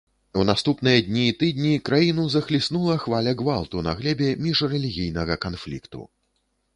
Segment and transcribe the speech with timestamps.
[0.41, 6.01] У наступныя дні і тыдні краіну захліснула хваля гвалту на глебе міжрэлігійнага канфлікту.